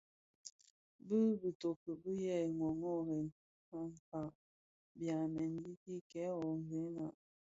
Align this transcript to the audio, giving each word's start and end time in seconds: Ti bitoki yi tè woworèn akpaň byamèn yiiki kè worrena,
Ti 1.05 1.17
bitoki 1.41 1.91
yi 2.03 2.15
tè 2.31 2.37
woworèn 2.59 3.27
akpaň 3.79 4.27
byamèn 4.97 5.51
yiiki 5.61 5.95
kè 6.11 6.25
worrena, 6.39 7.05